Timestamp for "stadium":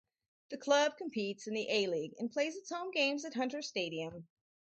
3.61-4.27